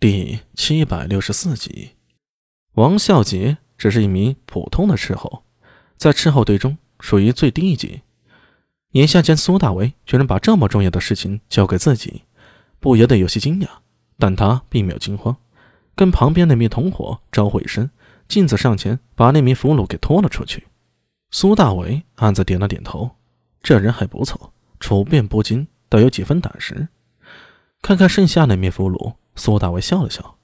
[0.00, 1.96] 第七百六十四集，
[2.74, 5.42] 王孝杰只是一名普通的斥候，
[5.96, 8.02] 在斥候队中属于最低一级。
[8.92, 12.22] 眼下见苏大为居然把这么重要的事情交给自己，
[12.78, 13.66] 不由得有些惊讶。
[14.20, 15.36] 但他并没有惊慌，
[15.96, 17.90] 跟旁边那名同伙招呼一声，
[18.28, 20.68] 径自上前把那名俘虏给拖了出去。
[21.32, 23.16] 苏大为暗自点了点头，
[23.64, 26.86] 这人还不错，处变不惊，倒有几分胆识。
[27.82, 29.14] 看看剩下那名俘虏。
[29.38, 30.36] 苏大为笑了笑：“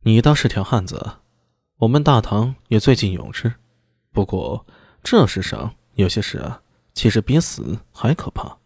[0.00, 1.18] 你倒是条汉子，
[1.76, 3.54] 我们大唐也最近勇士。
[4.12, 4.64] 不过
[5.02, 6.62] 这世上有些事啊，
[6.94, 8.56] 其实比死还可怕。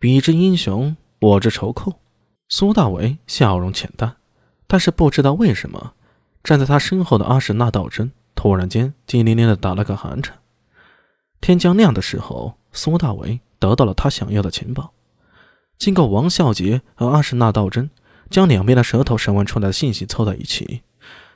[0.00, 2.00] 彼之英雄，我之仇寇。”
[2.48, 4.16] 苏大为笑容浅淡，
[4.66, 5.94] 但是不知道为什么，
[6.42, 10.38] 站在他身后的阿史那道真突然间激灵灵的打了个寒颤。
[11.40, 14.92] 天将亮的时候，苏大为得到了他想要的情报。
[15.78, 17.90] 经过王孝杰和阿什纳道真
[18.30, 20.82] 将两边的舌头审问出来的信息凑在一起，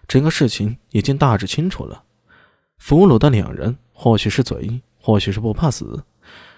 [0.07, 2.05] 整个事情已经大致清楚了。
[2.79, 6.05] 俘虏的两人或许是嘴硬，或许是不怕死，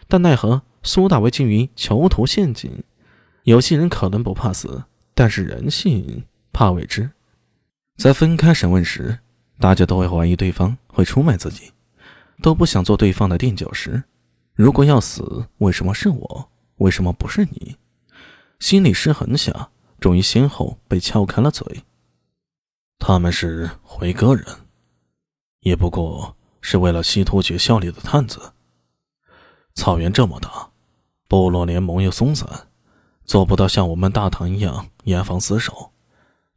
[0.06, 2.82] 但奈何苏大为精于囚徒陷阱。
[3.44, 7.10] 有些人可能不怕死，但是人性怕未知。
[7.96, 9.18] 在分开审问时，
[9.58, 11.72] 大家都会怀疑对方会出卖自己，
[12.42, 14.04] 都不想做对方的垫脚石。
[14.54, 16.48] 如果要死，为什么是我？
[16.76, 17.76] 为什么不是你？
[18.60, 21.82] 心理失衡下，终于先后被撬开了嘴。
[22.98, 24.44] 他们是回歌人，
[25.60, 28.52] 也不过是为了西突厥效力的探子。
[29.74, 30.70] 草原这么大，
[31.26, 32.68] 部落联盟又松散，
[33.24, 35.92] 做不到像我们大唐一样严防死守。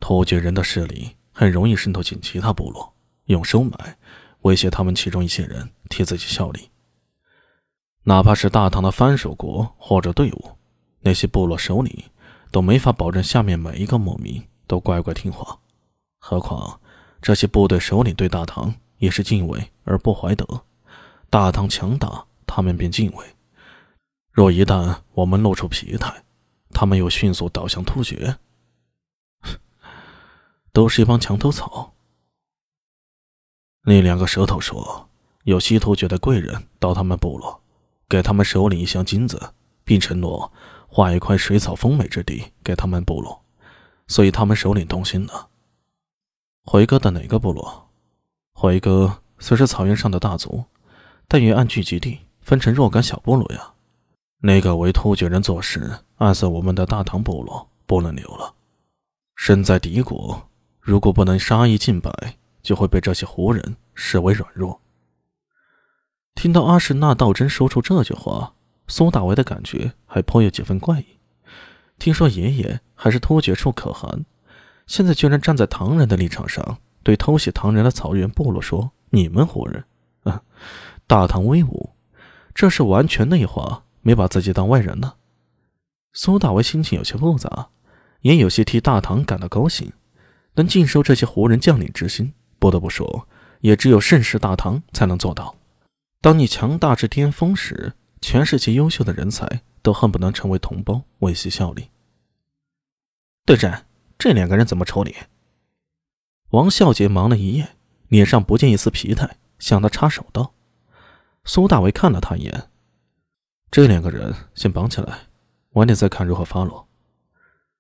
[0.02, 2.94] 突厥人的势力很容易渗透进其他部落，
[3.26, 3.98] 用收买
[4.42, 6.70] 威胁他们其中一些人替自己效力。
[8.04, 10.58] 哪怕是大唐的藩属国或者队伍，
[11.04, 12.04] 那些部落首领
[12.52, 15.60] 都没法保证下面每一个牧民都乖乖听话。
[16.20, 16.80] 何况
[17.22, 20.64] 这些部队首领对大唐也是敬畏而不怀德，
[21.30, 23.26] 大唐强大，他们便敬畏。
[24.32, 26.24] 若一旦我们露出疲态，
[26.72, 28.38] 他们又迅速倒向突厥，
[30.74, 31.94] 都是一帮墙头草。
[33.86, 35.10] 那两个舌头说，
[35.44, 37.62] 有西突厥的贵人到他们部落。
[38.10, 39.54] 给他们首领一箱金子，
[39.84, 40.52] 并承诺
[40.96, 43.44] 划一块水草丰美之地给他们部落，
[44.06, 45.48] 所以他们首领动心了。
[46.66, 47.90] 回哥的哪个部落？
[48.52, 50.66] 回哥虽是草原上的大族，
[51.28, 53.74] 但也按聚集地分成若干小部落呀。
[54.42, 58.54] 那个为突厥人做事，暗算我们的大唐部落不能留了。
[59.36, 60.48] 身在敌国，
[60.80, 64.80] 如果不能杀一儆百，就会被这些胡人视为软弱。
[66.36, 68.54] 听到阿什纳道真说出这句话，
[68.96, 71.06] 苏大为的感觉还颇有几分怪异。
[71.98, 74.24] 听说爷爷还是突厥处可汗，
[74.86, 79.84] 现在居然站在唐人的立场上，对偷袭唐人的草原部落说：“你们胡人，
[80.26, 80.44] 啊，
[81.08, 81.90] 大唐威武，
[82.54, 85.16] 这是完全内化，没把自己当外人呢。”
[86.14, 87.70] 苏大为心情有些复杂，
[88.22, 89.92] 也有些替大唐感到高兴，
[90.54, 93.28] 能尽收这些胡人将领之心，不得不说，
[93.62, 95.56] 也只有盛世大唐才能做到。
[96.22, 101.90] 当你强大至巅峰时，全世界优秀的人才都恨不能成为同胞，为其效力。
[103.46, 103.86] 对战，
[104.18, 105.14] 这两个人怎么处理？
[106.52, 107.76] 王孝杰忙了一夜，
[108.08, 110.54] 脸上不见一丝疲态，向他插手道
[111.44, 112.70] ：“苏大为看了他一眼，
[113.70, 115.24] 这两个人先绑起来，
[115.72, 116.88] 晚点再看如何发落。”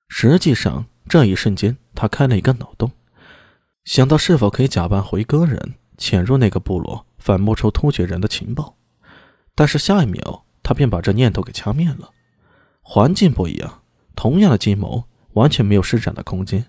[0.09, 2.91] 实际上，这一瞬间，他开了一个脑洞，
[3.85, 7.05] 想到是否可以假扮回歌人，潜入那个部落。
[7.17, 8.75] 反摸出突厥人的情报，
[9.55, 12.11] 但是下一秒他便把这念头给掐灭了。
[12.81, 13.81] 环境不一样，
[14.15, 15.03] 同样的计谋
[15.33, 16.65] 完全没有施展的空间。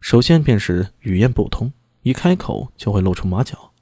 [0.00, 3.72] 首先便是语言不通，一开口就会露出马脚。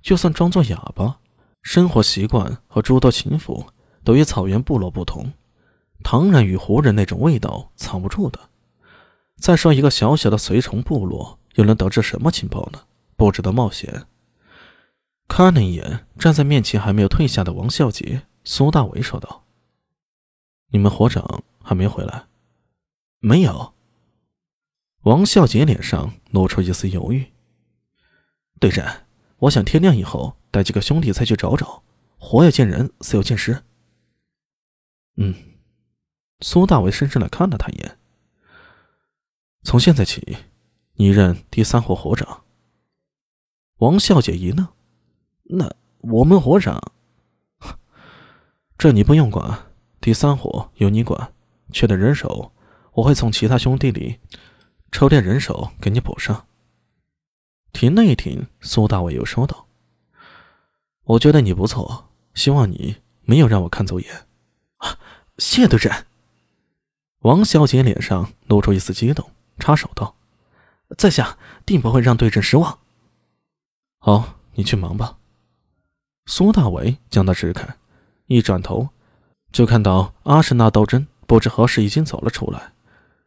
[0.00, 1.18] 就算装作哑巴，
[1.62, 3.64] 生活习惯和诸多情妇
[4.02, 5.32] 都与草原部落不同，
[6.02, 8.38] 唐人与胡人那种味道藏不住的。
[9.38, 12.80] 再说一个小小的随从部落，又能得知什么情报呢？
[13.16, 14.06] 不值得冒险。
[15.28, 19.44] 看了一眼站在面前还没有退下的王孝杰，苏大伟说道
[20.68, 22.26] ：“你们火长还没回来
[23.18, 23.72] ？”“没有。”
[25.04, 27.32] 王孝杰脸上露出一丝犹豫。
[28.60, 29.04] “队长，
[29.38, 31.82] 我想天亮以后带几个兄弟再去找找，
[32.18, 33.64] 活要见人，死要见尸。
[35.16, 35.34] ”“嗯。”
[36.40, 37.98] 苏大伟深深的看了他一眼。
[39.64, 40.36] “从现在起，
[40.94, 42.44] 你任第三伙火长。”
[43.78, 44.68] 王孝杰一愣。
[45.44, 46.80] 那我们火长，
[48.78, 49.66] 这你不用管。
[50.00, 51.32] 第三火由你管，
[51.70, 52.52] 缺的人手，
[52.94, 54.18] 我会从其他兄弟里
[54.90, 56.46] 抽点人手给你补上。
[57.72, 59.66] 停了一停，苏大伟又说道
[61.04, 64.26] ：“我觉得你不错，希望你没有让我看走眼。”
[64.78, 64.98] 啊，
[65.38, 66.04] 谢队长。
[67.20, 70.16] 王小姐脸上露出一丝激动，插手道
[70.98, 72.80] ：“在下定不会让队长失望。”
[74.00, 75.18] 好，你去忙吧。
[76.26, 77.76] 苏大伟将他支开，
[78.26, 78.88] 一转头，
[79.50, 82.72] 就看到阿什纳道真不知何时已经走了出来，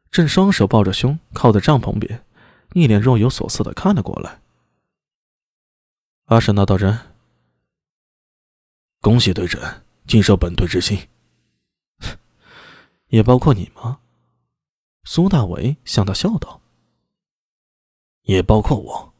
[0.10, 2.24] 正双手抱着胸靠在帐篷边。
[2.74, 4.42] 一脸若有所思的看了过来。
[6.26, 6.98] 阿什纳道真，
[9.00, 11.08] 恭喜队长，尽收本队之心。
[13.08, 14.00] 也包括你吗？
[15.04, 16.62] 苏大伟向他笑道。
[18.24, 19.14] 也包括我。